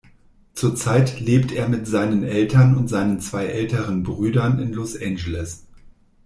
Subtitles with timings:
[0.53, 5.67] Zurzeit lebt er mit seinen Eltern und seinen zwei älteren Brüdern in Los Angeles.